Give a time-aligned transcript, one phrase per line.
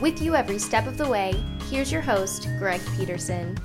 [0.00, 1.32] With you every step of the way,
[1.70, 3.56] here's your host, Greg Peterson.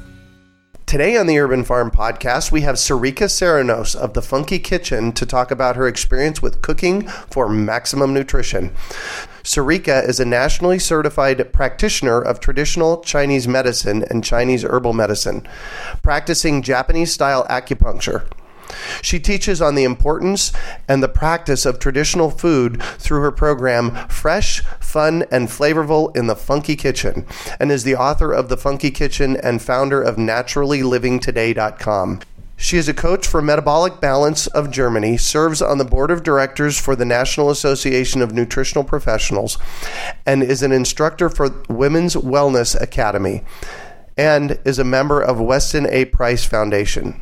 [0.86, 5.26] Today on the Urban Farm Podcast, we have Sarica Cernohous of the Funky Kitchen to
[5.26, 8.70] talk about her experience with cooking for maximum nutrition.
[9.44, 15.48] Sarica is a nationally certified practitioner of traditional Chinese medicine and Chinese herbal medicine,
[16.04, 18.28] practicing Japanese style acupuncture.
[19.02, 20.52] She teaches on the importance
[20.88, 26.36] and the practice of traditional food through her program Fresh, Fun, and Flavorful in the
[26.36, 27.26] Funky Kitchen,
[27.60, 32.22] and is the author of The Funky Kitchen and founder of NaturallyLivingToday.com.
[32.62, 36.78] She is a coach for Metabolic Balance of Germany, serves on the board of directors
[36.78, 39.58] for the National Association of Nutritional Professionals,
[40.26, 43.46] and is an instructor for Women's Wellness Academy,
[44.18, 46.04] and is a member of Weston A.
[46.04, 47.22] Price Foundation.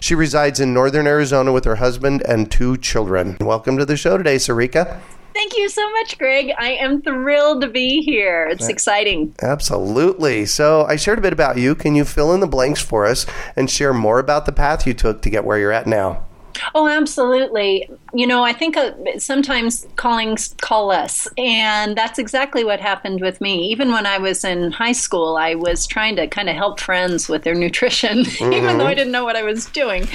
[0.00, 3.36] She resides in northern Arizona with her husband and two children.
[3.40, 5.00] Welcome to the show today, Sarica.
[5.34, 6.52] Thank you so much, Greg.
[6.58, 8.46] I am thrilled to be here.
[8.50, 9.34] It's exciting.
[9.40, 10.44] Absolutely.
[10.46, 11.74] So, I shared a bit about you.
[11.74, 14.94] Can you fill in the blanks for us and share more about the path you
[14.94, 16.24] took to get where you're at now?
[16.74, 17.88] Oh, absolutely.
[18.12, 23.40] You know, I think uh, sometimes calling call us, And that's exactly what happened with
[23.40, 23.66] me.
[23.70, 27.28] Even when I was in high school, I was trying to kind of help friends
[27.28, 28.52] with their nutrition, mm-hmm.
[28.52, 30.08] even though I didn't know what I was doing.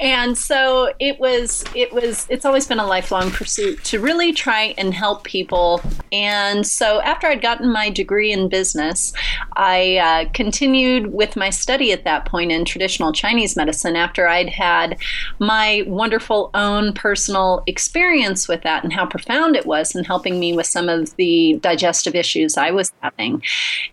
[0.00, 4.74] And so it was, it was, it's always been a lifelong pursuit to really try
[4.78, 5.80] and help people.
[6.12, 9.12] And so after I'd gotten my degree in business,
[9.54, 14.48] I uh, continued with my study at that point in traditional Chinese medicine after I'd
[14.48, 14.98] had
[15.38, 17.25] my wonderful own personal
[17.66, 21.58] experience with that and how profound it was in helping me with some of the
[21.62, 23.42] digestive issues I was having.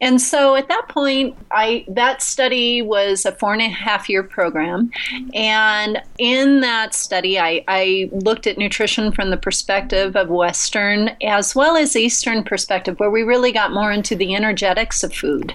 [0.02, 4.24] And so at that point, I that study was a four and a half year
[4.24, 4.92] program.
[5.34, 11.56] And in that study, I, I looked at nutrition from the perspective of Western as
[11.56, 15.54] well as Eastern perspective, where we really got more into the energetics of food,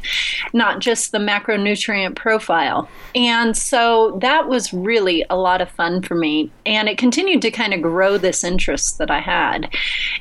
[0.52, 2.88] not just the macronutrient profile.
[3.14, 6.50] And so that was really a lot of fun for me.
[6.66, 9.72] And it continued to kind of grow this interest that I had.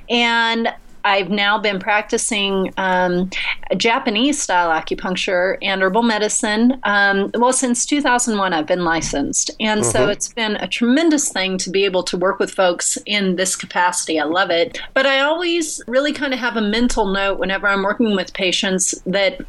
[0.10, 0.74] And
[1.08, 3.30] I've now been practicing um,
[3.78, 6.80] Japanese style acupuncture and herbal medicine.
[6.84, 9.52] Um, well, since 2001, I've been licensed.
[9.62, 9.90] And mm-hmm.
[9.90, 13.56] so it's been a tremendous thing to be able to work with folks in this
[13.56, 14.20] capacity.
[14.20, 14.82] I love it.
[14.94, 18.94] But I always really kind of have a mental note whenever I'm working with patients
[19.06, 19.40] that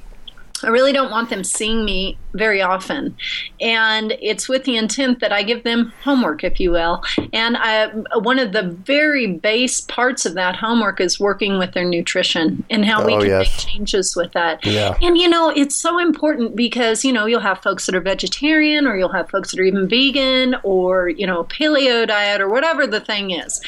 [0.67, 3.17] I really don't want them seeing me very often.
[3.61, 7.03] And it's with the intent that I give them homework, if you will.
[7.33, 7.89] And I,
[8.19, 12.85] one of the very base parts of that homework is working with their nutrition and
[12.85, 13.39] how oh, we can yes.
[13.41, 14.65] make changes with that.
[14.65, 14.97] Yeah.
[15.03, 18.87] And, you know, it's so important because, you know, you'll have folks that are vegetarian
[18.87, 22.87] or you'll have folks that are even vegan or, you know, paleo diet or whatever
[22.87, 23.61] the thing is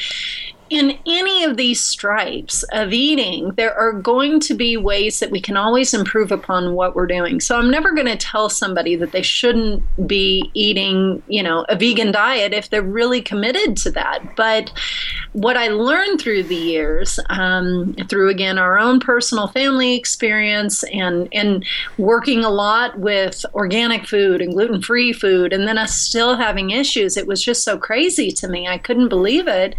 [0.71, 5.41] in any of these stripes of eating, there are going to be ways that we
[5.41, 7.41] can always improve upon what we're doing.
[7.41, 11.75] So I'm never going to tell somebody that they shouldn't be eating, you know, a
[11.75, 14.37] vegan diet if they're really committed to that.
[14.37, 14.71] But
[15.33, 21.27] what I learned through the years, um, through again our own personal family experience and
[21.33, 21.65] and
[21.97, 26.71] working a lot with organic food and gluten free food, and then us still having
[26.71, 28.67] issues, it was just so crazy to me.
[28.67, 29.75] I couldn't believe it,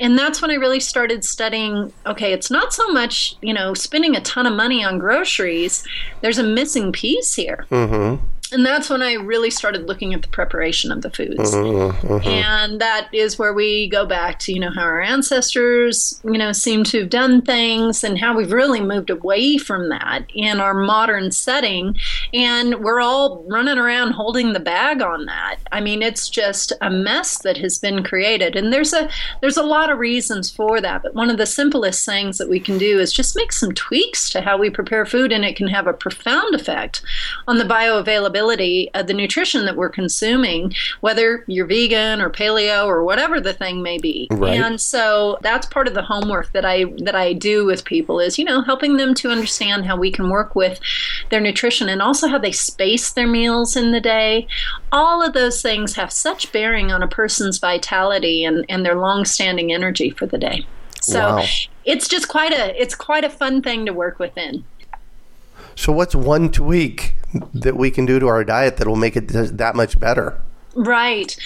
[0.00, 4.16] and that's when I really started studying okay, it's not so much, you know, spending
[4.16, 5.84] a ton of money on groceries.
[6.20, 7.66] There's a missing piece here.
[7.70, 8.24] Mm-hmm.
[8.52, 11.54] And that's when I really started looking at the preparation of the foods.
[11.54, 16.38] Mm-hmm, And that is where we go back to, you know, how our ancestors, you
[16.38, 20.58] know, seem to have done things and how we've really moved away from that in
[20.58, 21.96] our modern setting.
[22.34, 25.58] And we're all running around holding the bag on that.
[25.70, 28.56] I mean, it's just a mess that has been created.
[28.56, 29.08] And there's a
[29.40, 31.02] there's a lot of reasons for that.
[31.02, 34.28] But one of the simplest things that we can do is just make some tweaks
[34.30, 37.02] to how we prepare food and it can have a profound effect
[37.46, 43.04] on the bioavailability of the nutrition that we're consuming, whether you're vegan or paleo or
[43.04, 44.28] whatever the thing may be.
[44.30, 44.58] Right.
[44.58, 48.38] And so that's part of the homework that I that I do with people is,
[48.38, 50.80] you know, helping them to understand how we can work with
[51.30, 54.46] their nutrition and also how they space their meals in the day.
[54.92, 59.72] All of those things have such bearing on a person's vitality and, and their long-standing
[59.72, 60.66] energy for the day.
[61.02, 61.44] So Wow.
[61.84, 64.64] it's just quite a it's quite a fun thing to work within.
[65.76, 67.14] So, what's one tweak
[67.54, 70.40] that we can do to our diet that will make it that much better?
[70.74, 71.36] Right.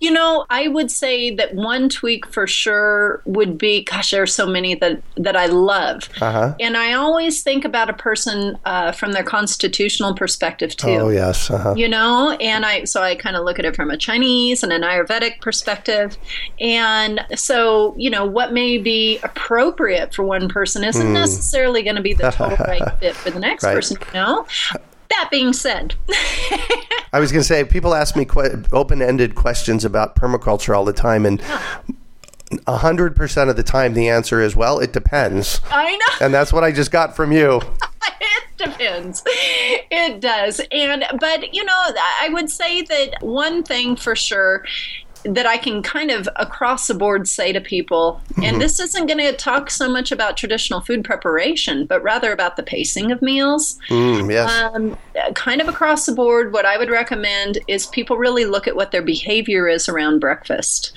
[0.00, 4.26] You know, I would say that one tweak for sure would be gosh, there are
[4.26, 6.08] so many that, that I love.
[6.20, 6.56] Uh-huh.
[6.58, 10.88] And I always think about a person uh, from their constitutional perspective, too.
[10.88, 11.48] Oh, yes.
[11.52, 11.74] Uh-huh.
[11.76, 14.72] You know, and I so I kind of look at it from a Chinese and
[14.72, 16.16] an Ayurvedic perspective.
[16.58, 22.02] And so, you know, what may be appropriate for one person isn't necessarily going to
[22.02, 23.74] be the total right fit for the next Right.
[23.74, 24.46] person, you know?
[25.12, 25.94] That being said,
[27.12, 30.84] I was going to say, people ask me que- open ended questions about permaculture all
[30.84, 31.40] the time, and
[32.66, 35.60] a 100% of the time the answer is, well, it depends.
[35.70, 36.26] I know.
[36.26, 37.60] And that's what I just got from you.
[38.20, 41.82] it depends it does and but you know
[42.20, 44.64] i would say that one thing for sure
[45.24, 49.18] that I can kind of across the board say to people, and this isn't going
[49.18, 53.78] to talk so much about traditional food preparation, but rather about the pacing of meals.
[53.88, 54.50] Mm, yes.
[54.50, 54.98] Um,
[55.34, 58.90] kind of across the board, what I would recommend is people really look at what
[58.90, 60.92] their behavior is around breakfast.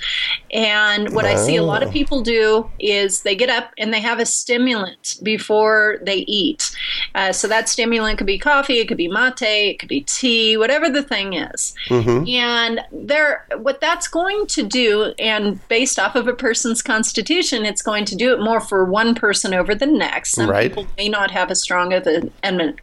[0.50, 4.00] And what I see a lot of people do is they get up and they
[4.00, 6.74] have a stimulant before they eat.
[7.14, 10.56] Uh, so that stimulant could be coffee, it could be mate, it could be tea,
[10.56, 11.74] whatever the thing is.
[12.28, 17.82] And there, what that's going to do, and based off of a person's constitution, it's
[17.82, 20.32] going to do it more for one person over the next.
[20.32, 20.70] Some Right.
[20.70, 22.32] people may not have as strong of an,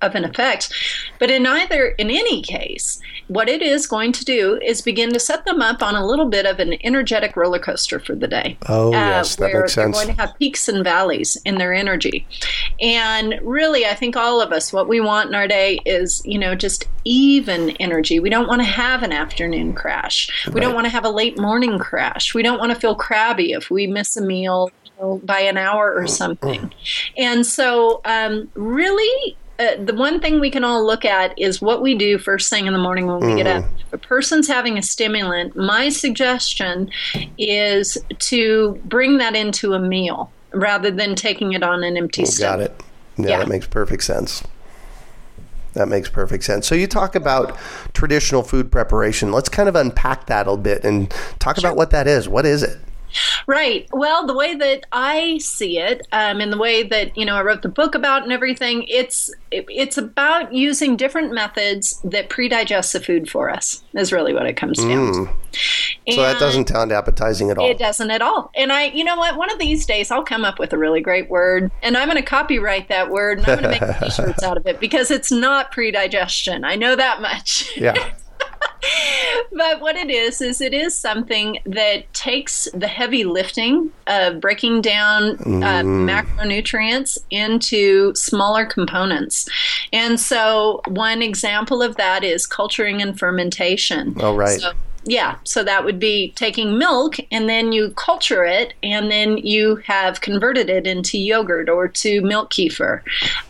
[0.02, 0.72] of an effect.
[1.18, 3.00] But in either, in any case,
[3.30, 6.28] what it is going to do is begin to set them up on a little
[6.30, 8.58] bit of an energetic roller coaster for the day.
[8.70, 11.74] Oh, uh, yes, that where makes they're going to have peaks and valleys in their
[11.74, 12.28] energy.
[12.80, 16.38] And really, I think all of us, what we want in our day is, you
[16.38, 18.20] know, just even energy.
[18.20, 20.30] We don't want to have an afternoon crash.
[20.54, 22.34] We don't want to have a late morning crash.
[22.34, 25.58] We don't want to feel crabby if we miss a meal you know, by an
[25.58, 26.72] hour or something.
[27.18, 31.82] And so, um, really, uh, the one thing we can all look at is what
[31.82, 33.66] we do first thing in the morning when we get up.
[33.88, 36.90] If a person's having a stimulant, my suggestion
[37.38, 42.32] is to bring that into a meal rather than taking it on an empty Got
[42.32, 42.72] stomach.
[42.72, 42.84] it.
[43.24, 43.38] Yeah, Yeah.
[43.40, 44.44] that makes perfect sense.
[45.74, 46.68] That makes perfect sense.
[46.68, 47.58] So you talk about
[47.94, 49.32] traditional food preparation.
[49.32, 51.10] Let's kind of unpack that a bit and
[51.40, 52.30] talk about what that is.
[52.30, 52.80] What is it?
[53.48, 53.88] Right.
[53.92, 57.44] Well, the way that I see it, um, and the way that you know I
[57.44, 62.94] wrote the book about and everything, it's it, it's about using different methods that pre-digest
[62.94, 63.84] the food for us.
[63.94, 65.30] Is really what it comes down to.
[66.12, 67.70] So that doesn't sound appetizing at all.
[67.70, 68.52] It doesn't at all.
[68.56, 69.38] And I, you know what?
[69.38, 72.22] One of these days I'll come up with a really great word and I'm going
[72.22, 75.12] to copyright that word and I'm going to make t shirts out of it because
[75.12, 76.66] it's not predigestion.
[76.66, 77.70] I know that much.
[77.78, 78.14] yeah.
[79.54, 84.82] but what it is, is it is something that takes the heavy lifting of breaking
[84.82, 85.32] down
[85.64, 89.48] uh, macronutrients into smaller components.
[89.92, 94.16] And so one example of that is culturing and fermentation.
[94.20, 94.60] Oh, right.
[94.60, 94.74] So,
[95.06, 99.78] yeah, so that would be taking milk and then you culture it and then you
[99.78, 103.02] have converted it into yogurt or to milk kefir.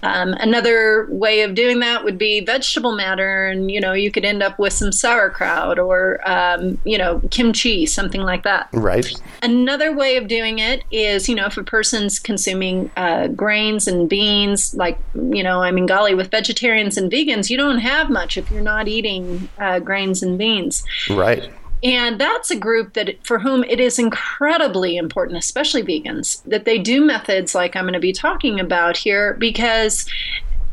[0.02, 4.26] Um, another way of doing that would be vegetable matter, and you know you could
[4.26, 8.70] end up with some sauerkraut or um, you know kimchi, something like that.
[8.74, 9.14] Right.
[9.42, 14.10] Another way of doing it is, you know, if a person's consuming uh, grains and
[14.10, 18.38] beans, like, you know, I mean, golly, with vegetarians and vegans, you don't have much
[18.38, 20.84] if you're not eating uh, grains and beans.
[21.10, 21.43] Right.
[21.84, 26.78] And that's a group that for whom it is incredibly important, especially vegans, that they
[26.80, 30.06] do methods like I'm going to be talking about here because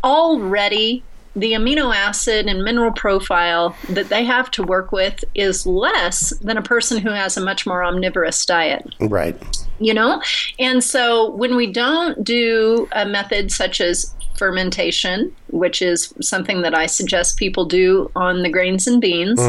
[0.05, 1.03] already
[1.37, 6.57] the amino acid and mineral profile that they have to work with is less than
[6.57, 9.37] a person who has a much more omnivorous diet Right.
[9.79, 10.21] you know?
[10.59, 16.75] And so when we don't do a method such as fermentation, which is something that
[16.75, 19.41] I suggest people do on the grains and beans.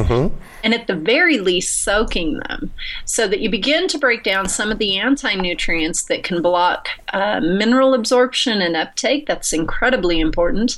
[0.64, 2.72] And at the very least, soaking them
[3.06, 6.88] so that you begin to break down some of the anti nutrients that can block
[7.14, 9.26] uh, mineral absorption and uptake.
[9.28, 10.78] That's incredibly important.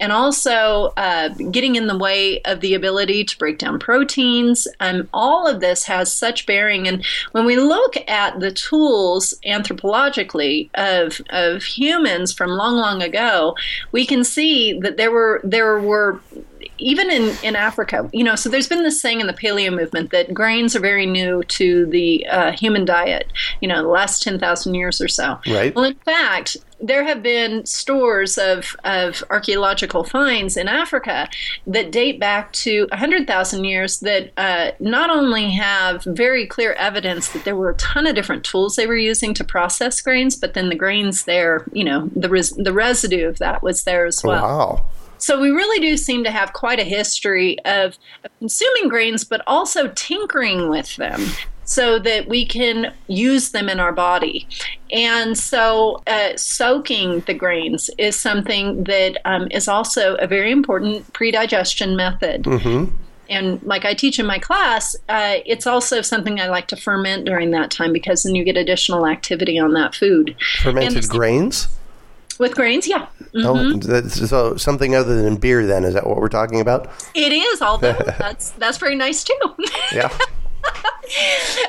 [0.00, 4.66] And also uh, getting in the way of the ability to break down proteins.
[4.80, 6.88] Um, all of this has such bearing.
[6.88, 13.56] And when we look at the tools anthropologically of, of humans from long, long ago,
[13.92, 16.20] we can see that there were there were
[16.78, 20.10] even in, in Africa, you know, so there's been this saying in the paleo movement
[20.10, 24.74] that grains are very new to the uh, human diet, you know, the last 10,000
[24.74, 25.38] years or so.
[25.46, 25.74] Right.
[25.74, 31.28] Well, in fact, there have been stores of, of archaeological finds in Africa
[31.66, 37.44] that date back to 100,000 years that uh, not only have very clear evidence that
[37.44, 40.68] there were a ton of different tools they were using to process grains, but then
[40.68, 44.42] the grains there, you know, the, res- the residue of that was there as well.
[44.42, 44.86] Wow.
[45.18, 49.40] So we really do seem to have quite a history of, of consuming grains, but
[49.46, 51.20] also tinkering with them
[51.64, 54.46] so that we can use them in our body.
[54.90, 61.12] And so, uh, soaking the grains is something that um, is also a very important
[61.12, 62.46] pre-digestion method.
[63.30, 67.24] And like I teach in my class, uh, it's also something I like to ferment
[67.24, 70.36] during that time because then you get additional activity on that food.
[70.60, 71.68] Fermented grains?
[72.38, 73.06] With grains, yeah.
[73.36, 75.84] Oh, that's, so something other than beer, then?
[75.84, 76.90] Is that what we're talking about?
[77.14, 79.38] It is, although that's that's very nice too.
[79.92, 80.08] Yeah.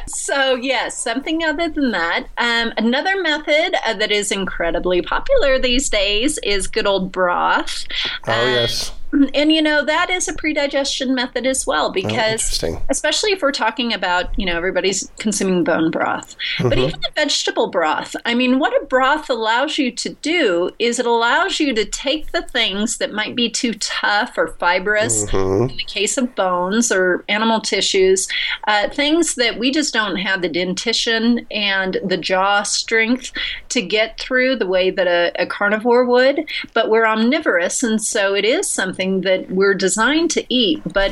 [0.08, 2.28] so yes, something other than that.
[2.38, 7.86] Um, another method uh, that is incredibly popular these days is good old broth.
[8.28, 8.92] Oh, Uh, yes.
[9.36, 13.52] and you know that is a pre-digestion method as well because Oh, especially if we're
[13.52, 16.80] talking about you know everybody's consuming bone broth but Mm-hmm.
[16.88, 21.06] even the vegetable broth i mean what a broth allows you to do is it
[21.06, 25.70] allows you to take the things that might be too tough or fibrous Mm-hmm.
[25.70, 28.28] in the case of bones or animal tissues
[28.68, 33.32] uh, things that we just don't have the dentition and the jaw strength
[33.70, 38.36] to get through the way that a, a carnivore would but we're omnivorous and so
[38.36, 41.12] it is something that we're designed to eat but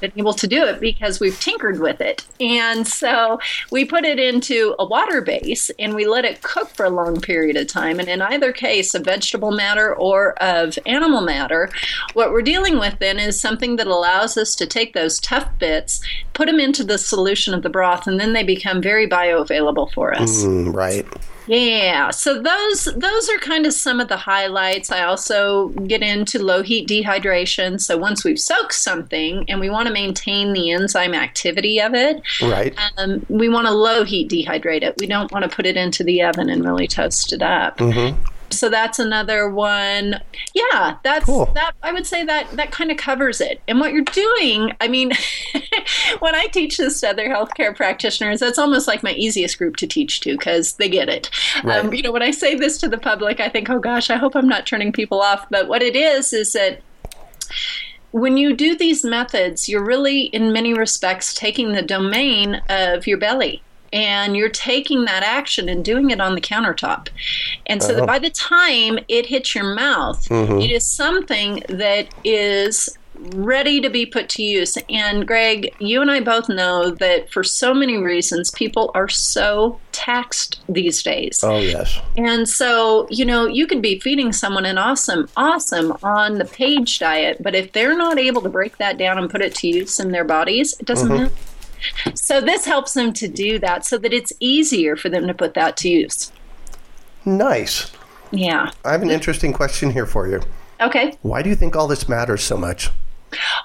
[0.00, 2.26] been able to do it because we've tinkered with it.
[2.40, 3.40] And so
[3.70, 7.20] we put it into a water base and we let it cook for a long
[7.20, 7.98] period of time.
[7.98, 11.70] And in either case, of vegetable matter or of animal matter,
[12.14, 16.00] what we're dealing with then is something that allows us to take those tough bits,
[16.34, 20.14] put them into the solution of the broth, and then they become very bioavailable for
[20.14, 20.44] us.
[20.44, 21.06] Mm, right.
[21.48, 24.92] Yeah, so those those are kind of some of the highlights.
[24.92, 27.80] I also get into low heat dehydration.
[27.80, 32.20] So once we've soaked something and we want to maintain the enzyme activity of it,
[32.42, 32.74] Right.
[32.98, 34.94] um, we want to low heat dehydrate it.
[34.98, 37.80] We don't want to put it into the oven and really toast it up.
[38.50, 40.20] So that's another one.
[40.54, 41.46] Yeah, that's Cool.
[41.54, 41.72] that.
[41.82, 43.60] I would say that that kind of covers it.
[43.68, 45.12] And what you're doing, I mean,
[46.20, 49.86] when I teach this to other healthcare practitioners, that's almost like my easiest group to
[49.86, 51.30] teach to because they get it.
[51.64, 54.16] Um, you know, when I say this to the public, I think, oh gosh, I
[54.16, 55.46] hope I'm not turning people off.
[55.50, 56.80] But what it is is that
[58.10, 63.18] when you do these methods, you're really, in many respects, taking the domain of your
[63.18, 63.62] belly.
[63.92, 67.08] And you're taking that action and doing it on the countertop.
[67.66, 70.60] And so that by the time it hits your mouth, mm-hmm.
[70.60, 72.98] it is something that is
[73.34, 74.78] ready to be put to use.
[74.88, 79.80] And Greg, you and I both know that for so many reasons, people are so
[79.92, 81.40] taxed these days.
[81.42, 81.98] Oh, yes.
[82.16, 86.98] And so, you know, you could be feeding someone an awesome, awesome on the page
[86.98, 89.98] diet, but if they're not able to break that down and put it to use
[89.98, 91.24] in their bodies, it doesn't mm-hmm.
[91.24, 91.32] help.
[92.14, 95.54] So, this helps them to do that so that it's easier for them to put
[95.54, 96.32] that to use.
[97.24, 97.90] Nice.
[98.30, 98.70] Yeah.
[98.84, 100.40] I have an interesting question here for you.
[100.80, 101.16] Okay.
[101.22, 102.90] Why do you think all this matters so much?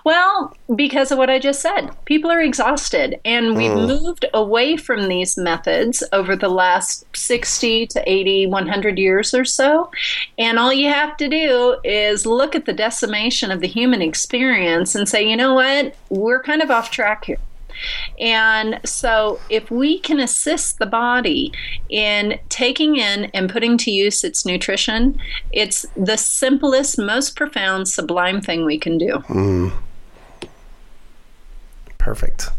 [0.03, 1.89] Well, because of what I just said.
[2.05, 3.86] People are exhausted, and we've hmm.
[3.86, 9.89] moved away from these methods over the last 60 to 80, 100 years or so.
[10.38, 14.96] And all you have to do is look at the decimation of the human experience
[14.96, 15.96] and say, you know what?
[16.10, 17.38] We're kind of off track here.
[18.20, 21.52] And so, if we can assist the body
[21.90, 25.20] in taking in and putting to use its nutrition,
[25.52, 29.24] it's the simplest, most profound, sublime thing we can do.
[31.98, 32.50] Perfect.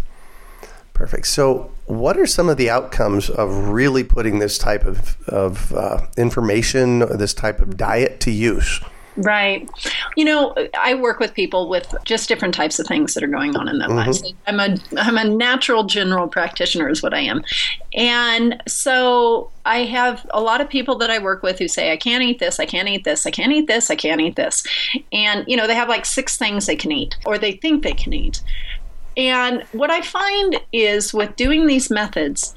[0.94, 1.26] Perfect.
[1.26, 6.06] So, what are some of the outcomes of really putting this type of, of uh,
[6.16, 8.80] information, or this type of diet to use?
[9.16, 9.70] Right.
[10.16, 13.54] You know, I work with people with just different types of things that are going
[13.54, 13.98] on in their mm-hmm.
[13.98, 14.32] lives.
[14.46, 17.44] I'm a I'm a natural general practitioner is what I am.
[17.94, 21.96] And so I have a lot of people that I work with who say I
[21.96, 24.64] can't eat this, I can't eat this, I can't eat this, I can't eat this.
[25.12, 27.94] And you know, they have like six things they can eat or they think they
[27.94, 28.42] can eat.
[29.16, 32.56] And what I find is with doing these methods,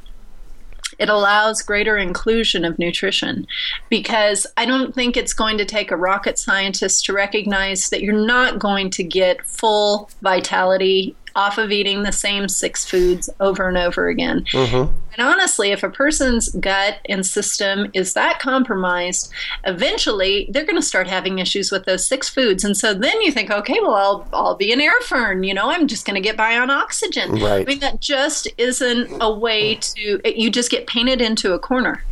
[0.99, 3.47] it allows greater inclusion of nutrition
[3.89, 8.25] because I don't think it's going to take a rocket scientist to recognize that you're
[8.25, 13.77] not going to get full vitality off of eating the same six foods over and
[13.77, 14.43] over again.
[14.51, 14.91] Mm-hmm.
[15.17, 19.31] And honestly, if a person's gut and system is that compromised,
[19.65, 22.63] eventually they're going to start having issues with those six foods.
[22.63, 25.43] And so then you think, okay, well, I'll, I'll be an air fern.
[25.43, 27.31] You know, I'm just going to get by on oxygen.
[27.31, 27.61] Right.
[27.61, 32.03] I mean, that just isn't a way to, you just get painted into a corner.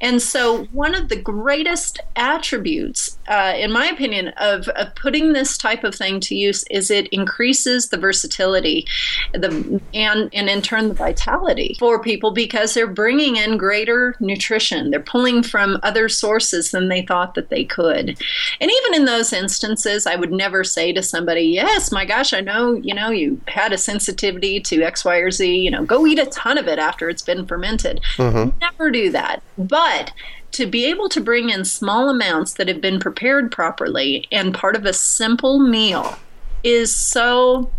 [0.00, 5.58] And so one of the greatest attributes, uh, in my opinion, of, of putting this
[5.58, 8.86] type of thing to use is it increases the versatility
[9.32, 14.90] the, and, and in turn the vitality for people because they're bringing in greater nutrition.
[14.90, 18.16] They're pulling from other sources than they thought that they could.
[18.60, 22.40] And even in those instances, I would never say to somebody, "Yes, my gosh, I
[22.40, 25.54] know, you know, you had a sensitivity to X, Y, or Z.
[25.54, 28.56] You know, go eat a ton of it after it's been fermented." Mm-hmm.
[28.60, 29.42] Never do that.
[29.58, 30.12] But
[30.52, 34.76] to be able to bring in small amounts that have been prepared properly and part
[34.76, 36.16] of a simple meal
[36.62, 37.70] is so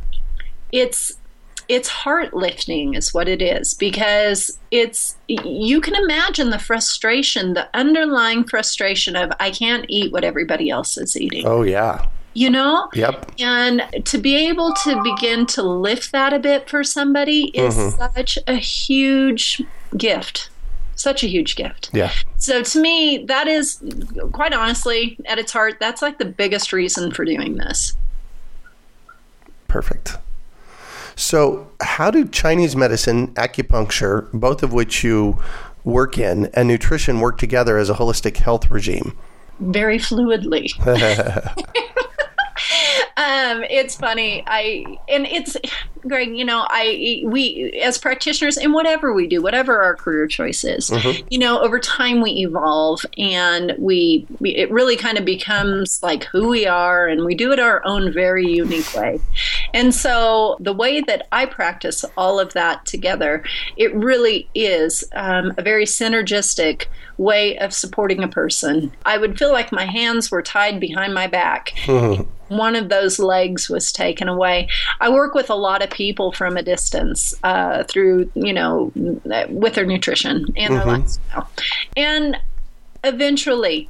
[0.72, 1.14] it's
[1.68, 7.68] it's heart lifting is what it is because it's you can imagine the frustration the
[7.76, 12.06] underlying frustration of i can't eat what everybody else is eating Oh yeah.
[12.34, 13.32] you know Yep.
[13.40, 17.98] and to be able to begin to lift that a bit for somebody is mm-hmm.
[17.98, 19.62] such a huge
[19.98, 20.50] gift
[20.96, 22.12] such a huge gift Yeah.
[22.38, 23.82] so to me that is
[24.34, 27.94] quite honestly at its heart that's like the biggest reason for doing this
[29.68, 30.18] Perfect.
[31.16, 35.38] So, how do Chinese medicine, acupuncture, both of which you
[35.84, 39.18] work in, and nutrition work together as a holistic health regime?
[39.60, 40.72] very fluidly.
[43.18, 44.44] um, it's funny.
[44.46, 45.56] I and it's
[46.02, 46.36] Greg.
[46.38, 50.92] You know, I we as practitioners in whatever we do, whatever our career choice is,
[51.30, 56.26] you know, over time we evolve and we, we it really kind of becomes like
[56.26, 59.22] who we are, and we do it our own very unique way.
[59.74, 63.44] And so the way that I practice all of that together,
[63.78, 68.92] it really is um, a very synergistic way of supporting a person.
[69.06, 71.74] I would feel like my hands were tied behind my back.
[72.48, 74.68] One of those legs was taken away.
[75.00, 78.92] I work with a lot of people from a distance uh, through, you know,
[79.50, 81.50] with their nutrition and their lifestyle.
[81.98, 82.38] And
[83.04, 83.90] eventually,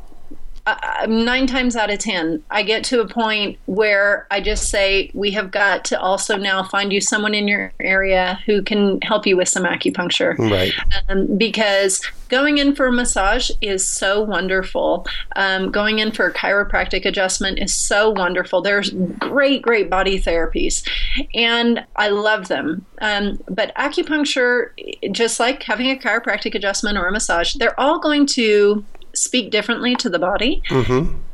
[0.66, 5.12] uh, nine times out of ten, I get to a point where I just say,
[5.14, 9.28] we have got to also now find you someone in your area who can help
[9.28, 10.38] you with some acupuncture.
[10.38, 10.74] Right.
[11.10, 15.06] Um, because going in for a massage is so wonderful.
[15.36, 18.62] Um, going in for a chiropractic adjustment is so wonderful.
[18.62, 20.88] There's great, great body therapies,
[21.36, 22.86] and I love them.
[23.02, 24.70] Um, but acupuncture,
[25.12, 28.84] just like having a chiropractic adjustment or a massage, they're all going to
[29.16, 30.62] speak differently to the body.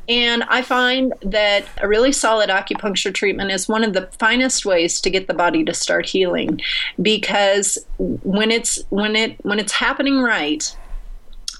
[0.09, 4.99] And I find that a really solid acupuncture treatment is one of the finest ways
[5.01, 6.59] to get the body to start healing
[7.01, 10.75] because when it's when it when it's happening right,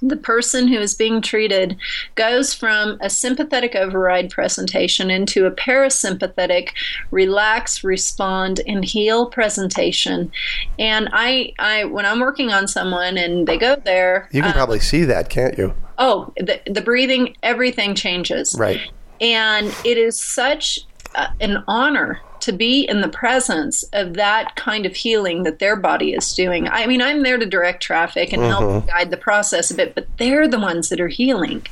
[0.02, 1.78] the person who is being treated
[2.16, 6.70] goes from a sympathetic override presentation into a parasympathetic
[7.12, 10.32] relax respond and heal presentation
[10.80, 14.54] and i i when i'm working on someone and they go there You can uh,
[14.54, 15.76] probably see that, can't you?
[16.02, 18.82] Oh the, the breathing everything changes Right.
[19.22, 20.80] and it is such
[21.16, 25.76] uh, an honor to be in the presence of that kind of healing that their
[25.76, 26.68] body is doing.
[26.68, 30.08] I mean, I'm there to direct traffic and help guide the process a bit, but
[30.18, 31.68] they're the ones that are healing.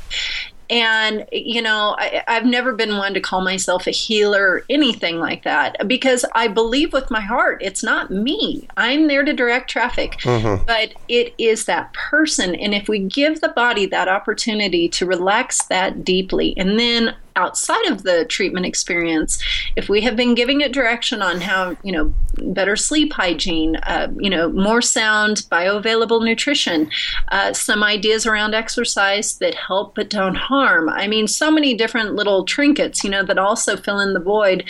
[0.69, 5.19] And, you know, I, I've never been one to call myself a healer or anything
[5.19, 8.67] like that because I believe with my heart it's not me.
[8.77, 10.63] I'm there to direct traffic, mm-hmm.
[10.65, 12.55] but it is that person.
[12.55, 17.85] And if we give the body that opportunity to relax that deeply and then outside
[17.85, 19.41] of the treatment experience,
[19.75, 22.13] if we have been giving it direction on how, you know,
[22.53, 26.89] better sleep hygiene, uh, you know, more sound, bioavailable nutrition,
[27.29, 30.89] uh, some ideas around exercise that help but don't harm.
[30.89, 34.63] I mean, so many different little trinkets, you know, that also fill in the void.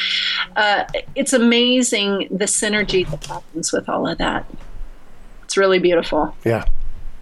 [0.55, 0.83] Uh,
[1.15, 4.45] it's amazing the synergy that happens with all of that.
[5.43, 6.35] It's really beautiful.
[6.45, 6.65] Yeah.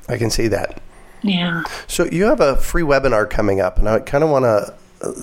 [0.09, 0.81] I can see that.
[1.21, 1.63] Yeah.
[1.87, 4.73] So you have a free webinar coming up, and I kind of want to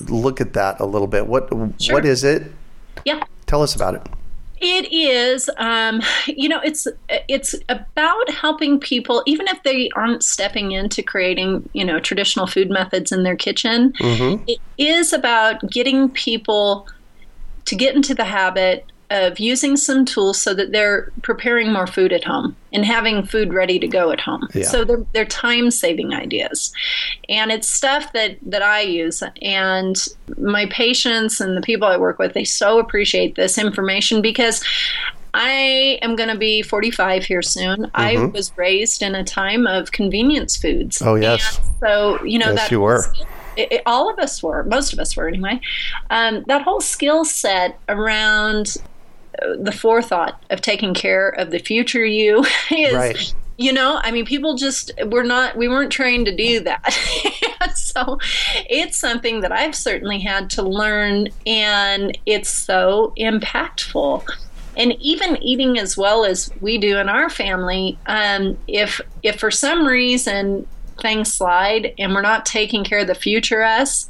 [0.09, 1.27] look at that a little bit.
[1.27, 1.49] What
[1.81, 1.95] Sure.
[1.95, 2.51] what is it?
[3.05, 3.23] Yeah.
[3.47, 4.03] Tell us about it.
[4.61, 10.73] It is, um, you know, it's it's about helping people, even if they aren't stepping
[10.73, 13.93] into creating, you know, traditional food methods in their kitchen.
[14.01, 16.87] It is about getting people
[17.67, 22.13] to get into the habit of using some tools so that they're preparing more food
[22.13, 24.49] at home and having food ready to go at home.
[24.55, 24.65] Yeah.
[24.65, 26.73] So they're, they're time saving ideas.
[27.29, 29.23] And it's stuff that, that I use.
[29.43, 29.97] And
[30.39, 34.65] my patients and the people I work with, they so appreciate this information because
[35.35, 37.91] I am going to be 45 here soon.
[37.95, 41.03] I was raised in a time of convenience foods.
[41.03, 41.59] Oh, yes.
[41.59, 43.05] And so, you know, Yes, that you were.
[43.57, 45.61] it, it- all of us were, most of us were anyway.
[46.11, 48.77] Um, that whole skill set around
[49.59, 52.95] the forethought of taking care of the future you is.
[52.95, 53.35] Right.
[53.57, 56.93] You know, I mean, people just we're not we weren't trained to do that,
[57.77, 58.19] so
[58.69, 64.25] it's something that I've certainly had to learn, and it's so impactful
[64.77, 69.51] and even eating as well as we do in our family um, if if for
[69.51, 70.67] some reason
[71.01, 74.09] things slide and we're not taking care of the future us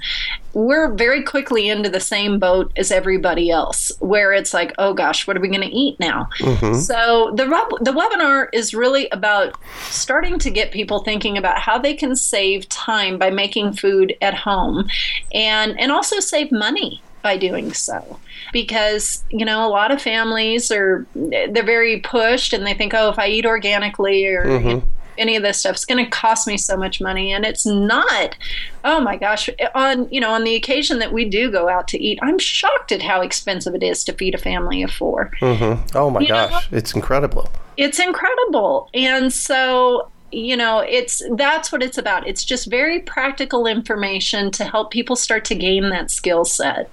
[0.55, 5.27] we're very quickly into the same boat as everybody else where it's like oh gosh
[5.27, 6.29] what are we going to eat now?
[6.39, 6.75] Mm-hmm.
[6.75, 7.45] So the
[7.81, 9.57] the webinar is really about
[9.89, 14.35] starting to get people thinking about how they can save time by making food at
[14.35, 14.89] home
[15.33, 18.19] and and also save money by doing so.
[18.53, 23.09] Because you know a lot of families are they're very pushed and they think oh
[23.09, 24.83] if i eat organically or you know,
[25.19, 28.37] any of this stuff is going to cost me so much money and it's not
[28.85, 32.01] oh my gosh on you know on the occasion that we do go out to
[32.03, 35.97] eat i'm shocked at how expensive it is to feed a family of four mm-hmm.
[35.97, 37.49] Oh my You know- gosh, it's incredible.
[37.77, 43.67] it's incredible and so you know it's that's what it's about it's just very practical
[43.67, 46.93] information to help people start to gain that skill set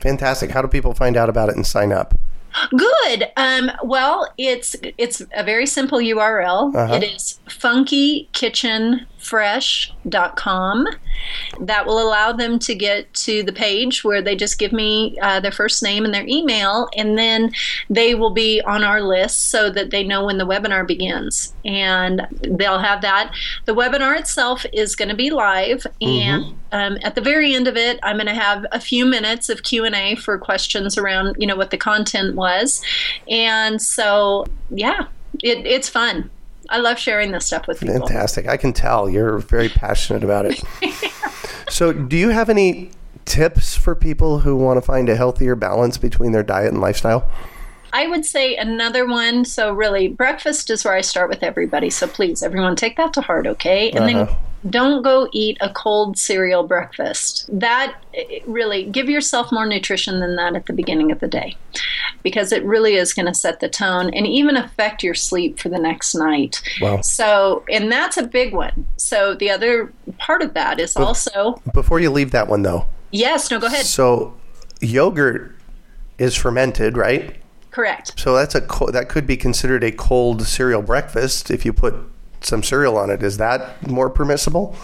[0.00, 0.52] Fantastic.
[0.52, 2.14] How do people find out about it and sign up?
[2.70, 3.30] Good.
[3.36, 6.74] Um, well, it's it's a very simple URL.
[6.74, 6.94] Uh-huh.
[6.94, 7.38] It is
[9.28, 10.86] funkykitchenfresh.com.
[11.60, 15.40] That will allow them to get to the page where they just give me uh,
[15.40, 17.52] their first name and their email, and then
[17.90, 21.54] they will be on our list so that they know when the webinar begins.
[21.64, 23.34] And they'll have that.
[23.64, 27.76] The webinar itself is going to be live, and um, at the very end of
[27.76, 31.36] it, I'm going to have a few minutes of Q and A for questions around,
[31.38, 32.82] you know, what the content was,
[33.28, 35.06] and so yeah,
[35.42, 36.30] it, it's fun.
[36.68, 38.06] I love sharing this stuff with people.
[38.06, 38.46] Fantastic.
[38.48, 40.62] I can tell you're very passionate about it.
[41.70, 42.90] so, do you have any
[43.24, 47.28] tips for people who want to find a healthier balance between their diet and lifestyle?
[47.92, 49.44] I would say another one.
[49.46, 51.88] So, really, breakfast is where I start with everybody.
[51.90, 53.90] So, please, everyone, take that to heart, okay?
[53.92, 54.24] And Uh-huh.
[54.26, 54.36] then
[54.68, 57.48] don't go eat a cold cereal breakfast.
[57.52, 61.56] That eh, really, give yourself more nutrition than that at the beginning of the day
[62.22, 65.68] because it really is going to set the tone and even affect your sleep for
[65.68, 66.62] the next night.
[66.80, 67.00] Wow.
[67.02, 68.86] So, and that's a big one.
[68.96, 73.50] So, the other part of that is also, Before you leave that one, though, yes,
[73.50, 73.86] no, go ahead.
[73.86, 74.34] so
[74.80, 75.54] yogurt
[76.18, 77.36] is fermented, right?
[77.70, 78.18] Correct.
[78.18, 81.94] So that's a co- that could be considered a cold cereal breakfast if you put
[82.40, 83.22] some cereal on it.
[83.22, 84.74] Is that more permissible?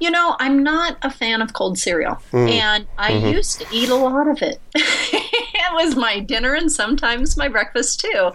[0.00, 3.94] You know, I'm not a fan of cold cereal, and I used to eat a
[3.94, 4.60] lot of it.
[4.74, 8.30] it was my dinner and sometimes my breakfast too.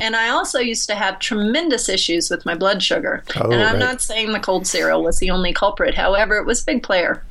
[0.00, 3.22] And I also used to have tremendous issues with my blood sugar.
[3.36, 3.78] Oh, and I'm right.
[3.78, 5.94] not saying the cold cereal was the only culprit.
[5.94, 7.22] However, it was a big player.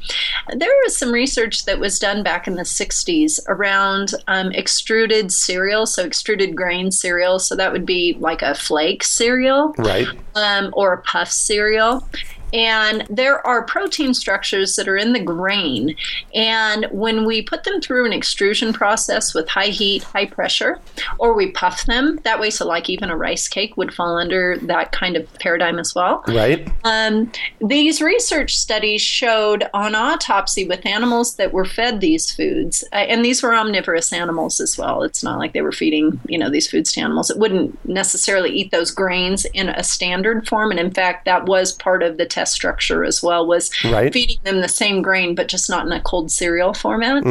[0.54, 5.86] There was some research that was done back in the 60s around um, extruded cereal,
[5.86, 7.40] so extruded grain cereal.
[7.40, 10.08] So that would be like a flake cereal Right.
[10.36, 12.08] um, or a puff cereal.
[12.54, 15.96] And there are protein structures that are in the grain.
[16.34, 20.80] And when we put them through an extrusion process with high heat, high pressure,
[21.20, 24.58] or we puff them, that way, so like even a rice cake would fall under
[24.60, 26.24] that kind of paradigm as well.
[26.28, 26.68] Right.
[26.84, 32.96] Um, these research studies showed on autopsy with animals that were fed these foods, uh,
[32.96, 35.04] and these were omnivorous animals as well.
[35.04, 37.30] It's not like they were feeding, you know, these foods to animals.
[37.30, 41.74] It wouldn't necessarily eat those grains in a standard form, and in fact, that was
[41.74, 43.46] part of the test structure as well.
[43.46, 44.12] Was Right.
[44.14, 47.24] feeding them the same grain, but just not in a cold cereal format.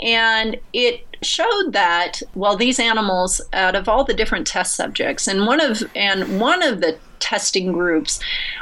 [0.00, 5.46] And it showed that well these animals out of all the different test subjects and
[5.46, 8.20] one of and one of the testing groups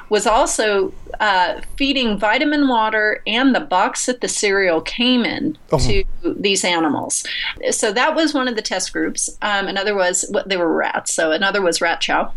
[0.08, 6.04] was also uh, feeding vitamin water and the box that the cereal came in to
[6.38, 7.24] these animals.
[7.72, 9.36] So that was one of the test groups.
[9.42, 11.12] Um, another was what they were rats.
[11.12, 12.32] So another was rat chow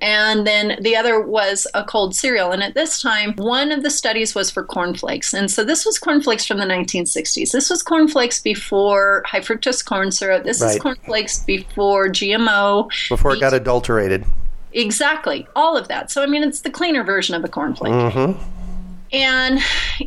[0.00, 2.50] and then the other was a cold cereal.
[2.52, 5.32] And at this time, one of the studies was for cornflakes.
[5.34, 7.52] And so this was cornflakes from the 1960s.
[7.52, 10.44] This was cornflakes before high fructose corn syrup.
[10.44, 10.76] This Right.
[10.76, 12.88] is cornflakes before GMO.
[13.08, 14.24] Before it got adulterated.
[14.72, 16.10] Exactly, all of that.
[16.10, 18.12] So, I mean, it's the cleaner version of a cornflake.
[18.12, 18.57] Mm-hmm.
[19.12, 19.60] And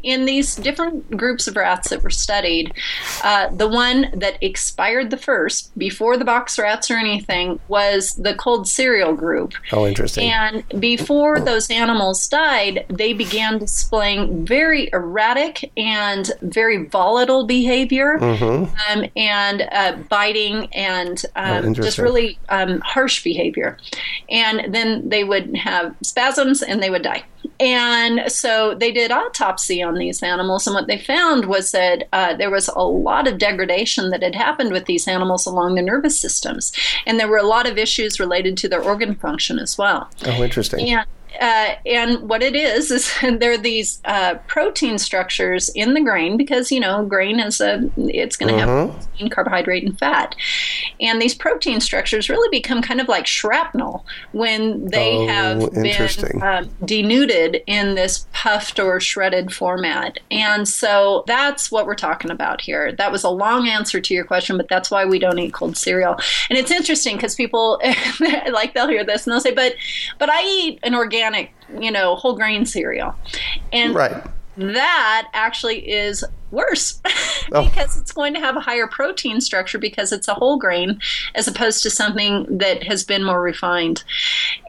[0.04, 2.74] in these different groups of rats that were studied,
[3.24, 8.36] uh, the one that expired the first, before the box rats or anything, was the
[8.36, 9.54] cold cereal group.
[9.72, 10.30] Oh, interesting.
[10.30, 18.18] And before those animals died, they began displaying very erratic and very volatile behavior
[18.90, 23.78] um, and uh, biting and um, just really um, harsh behavior.
[24.30, 27.24] And then they would have spasms and they would die.
[27.60, 32.36] And so they did autopsy on these animals, and what they found was that uh,
[32.36, 36.20] there was a lot of degradation that had happened with these animals along the nervous
[36.20, 36.72] systems,
[37.06, 40.10] and there were a lot of issues related to their organ function as well.
[40.26, 40.80] oh, interesting.
[40.90, 41.06] And
[41.40, 46.38] uh, and what it is is there are these uh, protein structures in the grain
[46.38, 50.36] because you know grain is a it's going to have protein, carbohydrate, and fat,
[51.00, 56.42] and these protein structures really become kind of like shrapnel when they Oh, have been
[56.44, 62.62] um, denuded in this puffed or shredded format, and so that's what we're talking about
[62.62, 62.92] here.
[62.92, 65.78] That was a long answer to your question, but that's why we don't eat cold
[65.78, 66.18] cereal.
[66.50, 67.80] And it's interesting because people
[68.52, 69.76] like they'll hear this and they'll say, "But,
[70.20, 71.21] but I eat an organic,
[71.80, 73.16] you know, whole grain cereal,"
[73.72, 74.24] and Right.
[74.58, 77.02] that actually is worse
[77.54, 77.66] Oh.
[77.66, 81.02] because it's going to have a higher protein structure because it's a whole grain
[81.36, 84.04] as opposed to something that has been more refined.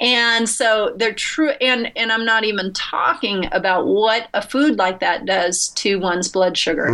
[0.00, 4.98] And so they're true and and i'm not even talking about what a food like
[5.00, 6.88] that does to one's blood sugar.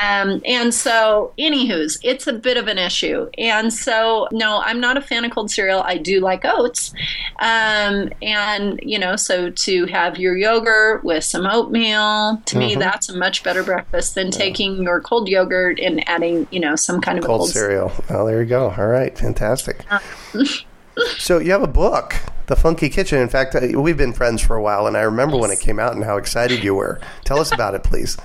[0.00, 3.28] Um, and so anywho's it's a bit of an issue.
[3.38, 5.82] And so no i'm not a fan of cold cereal.
[5.82, 6.92] I do like oats.
[7.38, 13.08] Um, and you know so to have your yogurt with some oatmeal to me that's
[13.08, 17.18] a much better breakfast than taking your cold yogurt and adding you know some kind
[17.18, 17.92] of Cold cold cereal.
[18.10, 18.70] Oh, there you go.
[18.70, 19.16] All right.
[19.16, 19.84] Fantastic.
[21.18, 22.14] so you have a book,
[22.46, 23.20] The Funky Kitchen.
[23.20, 25.78] In fact, uh, we've been friends for a while, and I remember when it came
[25.78, 27.00] out and how excited you were.
[27.24, 28.16] Tell us about it, please.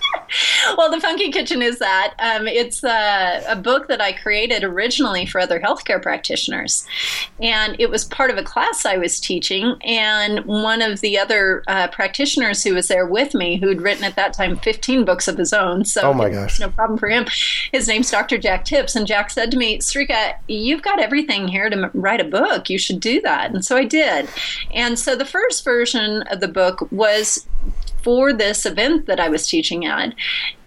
[0.78, 2.14] Well, the Funky Kitchen is that.
[2.20, 6.86] Um, it's a, a book that I created originally for other healthcare practitioners.
[7.42, 9.76] And it was part of a class I was teaching.
[9.84, 14.16] And one of the other uh, practitioners who was there with me, who'd written at
[14.16, 15.86] that time 15 books of his own.
[15.86, 16.60] So Oh, my gosh.
[16.60, 17.26] no problem for him.
[17.72, 18.38] His name's Dr.
[18.38, 18.96] Jack Tips.
[18.96, 22.70] And Jack said to me, Srika, you've got everything here to m- write a book.
[22.70, 23.52] You should do that.
[23.52, 24.28] And so I did.
[24.74, 27.46] And so the first version of the book was
[28.08, 30.16] for this event that I was teaching at.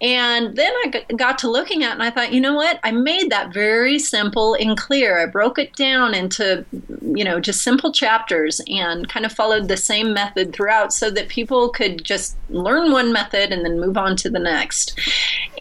[0.02, 2.78] And then I got to looking at it and I thought, you know what?
[2.84, 5.18] I made that very simple and clear.
[5.18, 6.66] I broke it down into,
[7.00, 11.28] you know, just simple chapters and kind of followed the same method throughout so that
[11.28, 15.00] people could just learn one method and then move on to the next.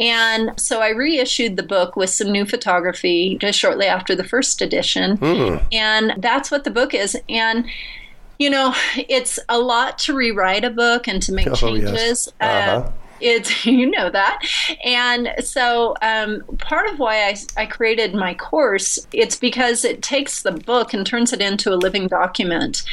[0.01, 4.61] And so I reissued the book with some new photography just shortly after the first
[4.61, 5.15] edition.
[5.15, 5.59] Hmm.
[5.71, 7.15] And that's what the book is.
[7.29, 7.69] And
[8.39, 11.59] you know, it's a lot to rewrite a book and to make Oh, yes.
[11.59, 12.33] changes.
[12.39, 12.49] Uh-huh.
[12.87, 14.41] Uh, it's you know that,
[14.85, 20.41] and so um, part of why I, I created my course it's because it takes
[20.41, 22.83] the book and turns it into a living document,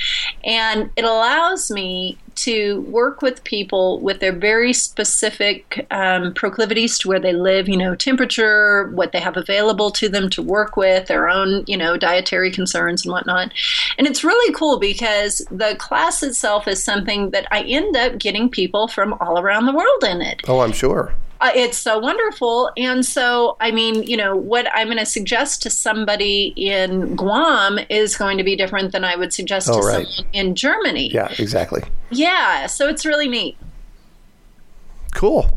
[0.44, 7.08] and it allows me to work with people with their very specific um, proclivities to
[7.08, 11.08] where they live, you know, temperature, what they have available to them to work with,
[11.08, 13.52] their own, you know, dietary concerns and whatnot.
[13.98, 18.48] And it's really cool because the class itself is something that I end up getting
[18.48, 20.42] people from all around the world in it.
[20.46, 21.14] Oh, I'm sure.
[21.40, 22.70] Uh, it's so wonderful.
[22.76, 27.78] And so, I mean, you know, what I'm going to suggest to somebody in Guam
[27.90, 30.06] is going to be different than I would suggest Oh, to right.
[30.06, 31.12] someone in Germany.
[31.12, 31.82] Yeah, exactly.
[32.10, 33.56] Yeah, so it's really neat.
[35.14, 35.56] Cool.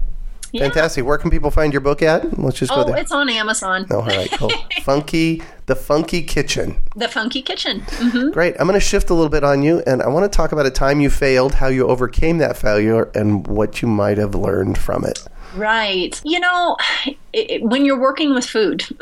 [0.52, 0.62] Yeah.
[0.64, 1.06] Fantastic.
[1.06, 2.38] Where can people find your book at?
[2.40, 2.98] Let's just go Oh, there.
[2.98, 3.86] it's on Amazon.
[3.92, 4.50] Oh, all right, cool.
[4.82, 6.82] Funky, The Funky Kitchen.
[6.96, 7.82] The Funky Kitchen.
[7.90, 8.56] hmm Great.
[8.60, 10.66] I'm going to shift a little bit on you, and I want to talk about
[10.66, 14.78] a time you failed, how you overcame that failure, and what you might have learned
[14.78, 15.20] from it.
[15.56, 16.20] Right.
[16.24, 16.78] You know,
[17.34, 18.84] it- when you're working with food,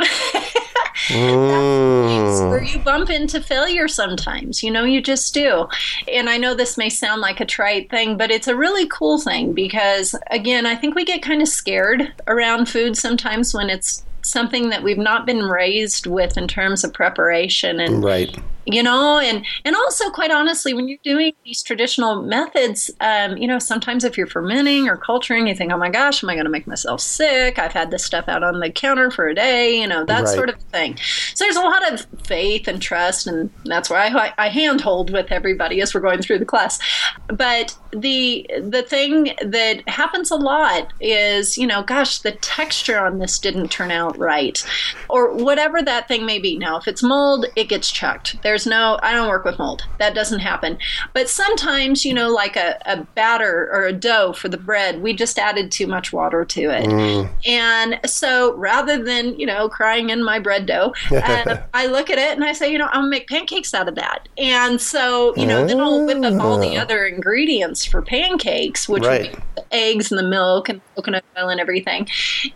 [1.08, 2.50] Mm.
[2.50, 4.64] where you bump into failure sometimes.
[4.64, 5.68] You know, you just do.
[6.12, 9.20] And I know this may sound like a trite thing, but it's a really cool
[9.20, 14.04] thing because, again, I think we get kind of scared around food sometimes when it's
[14.22, 18.36] something that we've not been raised with in terms of preparation and Right.
[18.68, 19.20] You know?
[19.20, 24.04] And and also quite honestly when you're doing these traditional methods um, you know sometimes
[24.04, 26.68] if you're fermenting or culturing you think oh my gosh am i going to make
[26.68, 27.58] myself sick?
[27.58, 30.28] I've had this stuff out on the counter for a day you know that right.
[30.28, 30.98] sort of thing.
[31.34, 35.32] So there's a lot of faith and trust and that's why I, I handhold with
[35.32, 36.80] everybody as we're going through the class.
[37.28, 43.20] But the the thing that happens a lot is you know gosh the texture on
[43.20, 44.64] this didn't turn out right.
[45.10, 46.58] Or whatever that thing may be.
[46.58, 48.42] Now if it's mold it gets chucked.
[48.44, 50.78] There's no i don't work with mold that doesn't happen
[51.14, 55.14] but sometimes you know like a, a batter or a dough for the bread we
[55.14, 57.30] just added too much water to it mm.
[57.46, 62.18] and so rather than you know crying in my bread dough uh, i look at
[62.18, 65.36] it and i say you know i'm gonna make pancakes out of that and so
[65.36, 66.82] you know then i'll whip up all the ah.
[66.82, 69.32] other ingredients for pancakes which right.
[69.32, 72.08] would be the eggs and the milk and coconut oil and everything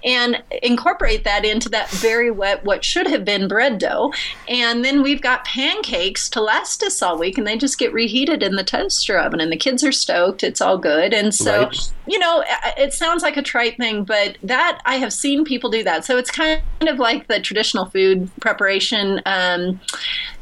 [0.03, 4.11] and incorporate that into that very wet what should have been bread dough
[4.47, 5.90] and then we've got pancakes
[6.29, 9.51] to last us all week and they just get reheated in the toaster oven and
[9.51, 11.91] the kids are stoked it's all good and so right.
[12.07, 12.43] you know
[12.77, 16.17] it sounds like a trite thing but that i have seen people do that so
[16.17, 19.79] it's kind of like the traditional food preparation um,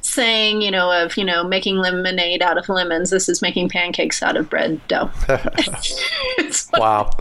[0.01, 3.09] saying, you know, of, you know, making lemonade out of lemons.
[3.09, 5.09] This is making pancakes out of bread dough.
[6.73, 7.11] wow.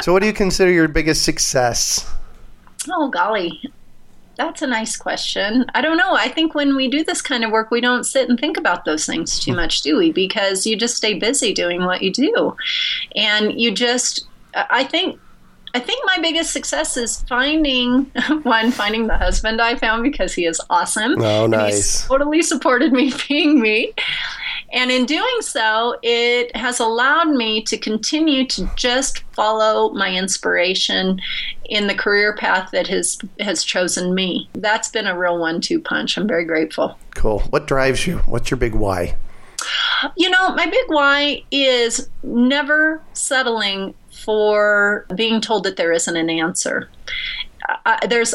[0.00, 2.08] So, what do you consider your biggest success?
[2.90, 3.60] Oh, golly.
[4.40, 5.66] That's a nice question.
[5.74, 6.14] I don't know.
[6.14, 8.86] I think when we do this kind of work, we don't sit and think about
[8.86, 10.12] those things too much, do we?
[10.12, 12.56] Because you just stay busy doing what you do.
[13.14, 14.24] And you just,
[14.54, 15.20] I think
[15.74, 18.04] I think my biggest success is finding
[18.42, 21.20] one, finding the husband I found because he is awesome.
[21.20, 22.06] Oh, nice.
[22.06, 23.92] totally supported me being me.
[24.72, 31.20] And in doing so, it has allowed me to continue to just follow my inspiration
[31.64, 34.48] in the career path that has has chosen me.
[34.54, 36.16] That's been a real one-two punch.
[36.16, 36.98] I'm very grateful.
[37.14, 37.40] Cool.
[37.50, 38.18] What drives you?
[38.18, 39.16] What's your big why?
[40.16, 46.30] You know, my big why is never settling for being told that there isn't an
[46.30, 46.88] answer.
[47.84, 48.34] Uh, there's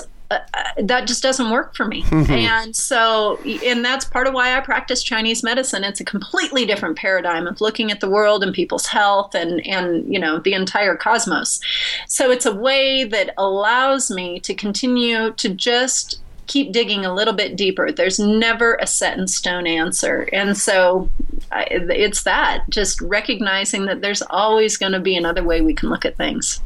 [0.53, 2.03] uh, that just doesn't work for me.
[2.03, 2.31] Mm-hmm.
[2.31, 5.83] And so, and that's part of why I practice Chinese medicine.
[5.83, 10.11] It's a completely different paradigm of looking at the world and people's health and, and,
[10.11, 11.59] you know, the entire cosmos.
[12.07, 17.33] So it's a way that allows me to continue to just keep digging a little
[17.33, 17.91] bit deeper.
[17.91, 20.29] There's never a set in stone answer.
[20.31, 21.09] And so
[21.51, 25.89] I, it's that, just recognizing that there's always going to be another way we can
[25.89, 26.61] look at things.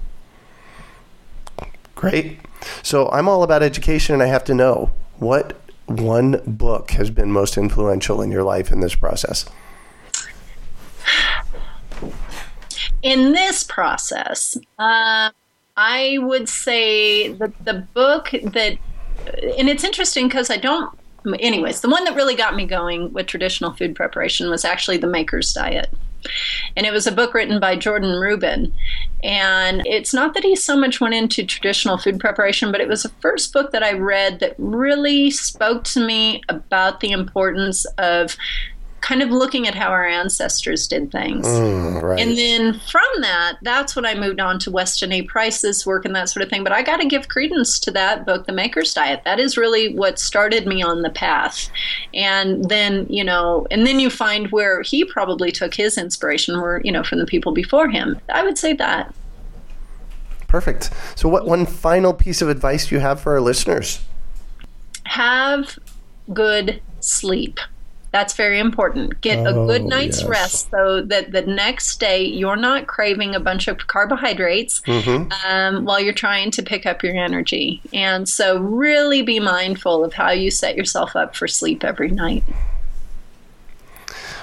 [2.00, 2.40] Great.
[2.82, 7.30] So I'm all about education, and I have to know what one book has been
[7.30, 9.44] most influential in your life in this process?
[13.02, 15.32] In this process, uh,
[15.76, 18.78] I would say that the book that
[19.58, 20.98] and it's interesting because I don't.
[21.42, 25.08] Anyways, the one that really got me going with traditional food preparation was actually the
[25.08, 25.94] Maker's Diet.
[26.76, 28.74] And it was a book written by Jordan Rubin.
[29.24, 33.04] And it's not that he so much went into traditional food preparation, but it was
[33.04, 38.38] the first book that I read that really spoke to me about the importance of
[39.02, 41.46] kind of looking at how our ancestors did things.
[41.46, 42.20] Mm, right.
[42.20, 45.22] And then from that, that's when I moved on to Weston A.
[45.24, 46.64] Price's work and that sort of thing.
[46.64, 49.22] But I got to give credence to that book, The Maker's Diet.
[49.26, 51.70] That is really what started me on the path.
[52.14, 56.82] And then, you know, and then you find where he probably took his inspiration were,
[56.84, 58.20] you know, from the people before him.
[58.30, 59.14] I would say that.
[60.48, 60.90] Perfect.
[61.16, 64.02] So, what one final piece of advice do you have for our listeners?
[65.06, 65.78] Have
[66.34, 67.60] good sleep.
[68.12, 69.22] That's very important.
[69.22, 70.30] Get oh, a good night's yes.
[70.30, 75.32] rest so that the next day you're not craving a bunch of carbohydrates mm-hmm.
[75.48, 77.82] um, while you're trying to pick up your energy.
[77.94, 82.44] And so, really be mindful of how you set yourself up for sleep every night.